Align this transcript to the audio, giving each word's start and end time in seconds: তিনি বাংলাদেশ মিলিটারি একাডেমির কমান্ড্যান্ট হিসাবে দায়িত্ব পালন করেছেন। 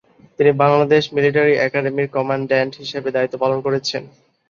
তিনি 0.37 0.51
বাংলাদেশ 0.61 1.03
মিলিটারি 1.15 1.53
একাডেমির 1.59 2.13
কমান্ড্যান্ট 2.15 2.73
হিসাবে 2.81 3.09
দায়িত্ব 3.15 3.35
পালন 3.43 3.59
করেছেন। 3.65 4.03